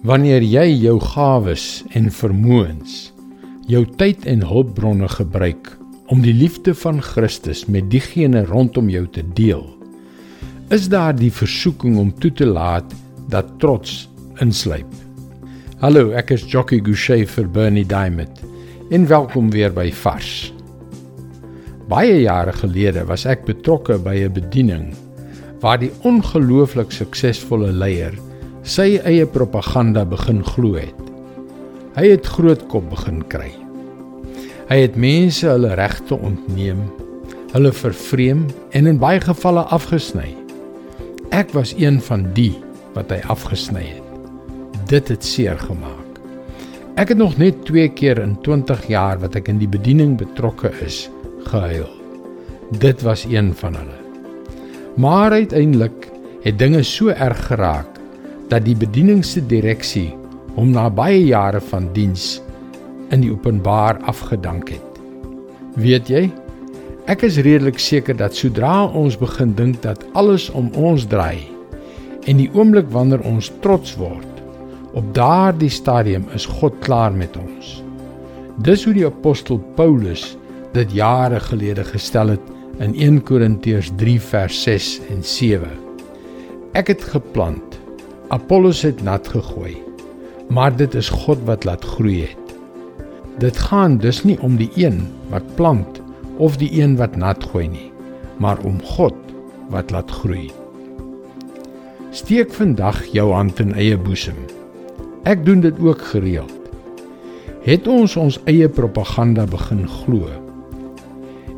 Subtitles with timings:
[0.00, 3.10] Wanneer jy jou gawes en vermoëns,
[3.68, 5.74] jou tyd en hulpbronne gebruik
[6.08, 9.66] om die liefde van Christus met diegene rondom jou te deel,
[10.72, 12.94] is daar die versoeking om toe te laat
[13.28, 14.06] dat trots
[14.40, 14.88] insluip.
[15.84, 18.40] Hallo, ek is Jockey Gouchee vir Bernie Diamond.
[18.88, 20.48] En welkom weer by Vars.
[21.92, 24.96] Baie jare gelede was ek betrokke by 'n bediening
[25.60, 28.16] waar die ongelooflik suksesvolle leier
[28.62, 30.96] sy eie propaganda begin glo het.
[31.96, 33.50] Hy het groot kop begin kry.
[34.70, 36.82] Hy het mense hulle regte ontneem,
[37.54, 38.44] hulle vervreem
[38.76, 40.28] en in baie gevalle afgesny.
[41.34, 42.52] Ek was een van die
[42.94, 44.06] wat hy afgesny het.
[44.90, 46.20] Dit het seer gemaak.
[47.00, 50.72] Ek het nog net 2 keer in 20 jaar wat ek in die bediening betrokke
[50.84, 51.08] is,
[51.48, 51.88] gehuil.
[52.82, 53.98] Dit was een van hulle.
[55.00, 56.10] Maar uiteindelik
[56.44, 57.89] het dinge so erg geraak
[58.50, 60.10] dat die bedieningsdireksie
[60.56, 62.40] hom na baie jare van diens
[63.14, 64.98] in die openbaar afgedank het.
[65.78, 66.26] Weet jy?
[67.10, 71.46] Ek is redelik seker dat sodra ons begin dink dat alles om ons draai
[72.28, 74.26] en die oomblik wanneer ons trots word,
[74.92, 77.78] op daardie stadium is God klaar met ons.
[78.60, 80.34] Dis hoe die apostel Paulus
[80.74, 85.70] dit jare gelede gestel het in 1 Korintiërs 3 vers 6 en 7.
[86.76, 87.79] Ek het geplant
[88.30, 89.82] Apollos het nat gegooi.
[90.48, 92.52] Maar dit is God wat laat groei het.
[93.42, 95.00] Dit gaan dus nie om die een
[95.32, 95.98] wat plant
[96.36, 97.88] of die een wat nat gooi nie,
[98.38, 99.16] maar om God
[99.68, 100.50] wat laat groei.
[102.10, 104.38] Steek vandag jou hand in eie boesem.
[105.26, 106.54] Ek doen dit ook gereeld.
[107.66, 110.30] Het ons ons eie propaganda begin glo?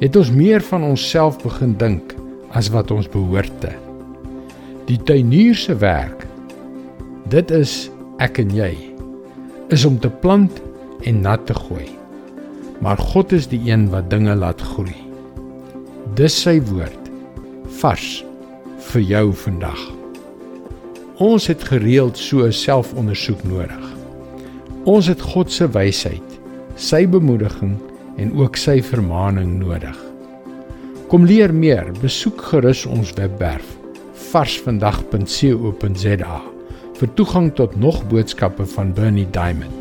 [0.00, 2.16] Het ons meer van onsself begin dink
[2.48, 3.76] as wat ons behoort te?
[4.88, 6.30] Die tuinier se werk
[7.32, 7.88] Dit is
[8.20, 8.74] ek en jy
[9.72, 10.52] is om te plant
[11.08, 11.88] en nat te gooi.
[12.84, 14.92] Maar God is die een wat dinge laat groei.
[16.18, 17.08] Dis sy woord
[17.80, 18.20] vars
[18.90, 19.80] vir jou vandag.
[21.24, 23.86] Ons het gereeld so 'n selfondersoek nodig.
[24.84, 26.40] Ons het God se wysheid,
[26.76, 27.76] sy bemoediging
[28.16, 29.96] en ook sy vermaaning nodig.
[31.08, 33.78] Kom leer meer, besoek gerus ons webwerf
[34.32, 36.51] varsvandag.co.za
[37.02, 39.74] vir toegang tot nog boodskappe van Bernie Diamond.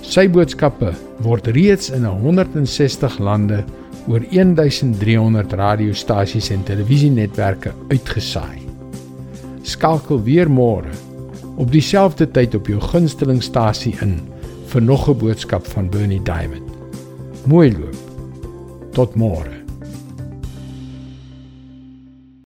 [0.00, 3.58] Sy boodskappe word reeds in 160 lande
[4.08, 8.64] oor 1300 radiostasies en televisienetwerke uitgesaai.
[9.62, 10.96] Skakel weer môre
[11.60, 14.16] op dieselfde tyd op jou gunstelingstasie in
[14.72, 16.64] vir nog 'n boodskap van Bernie Diamond.
[17.44, 17.96] Mooi loop.
[18.92, 19.59] Tot môre.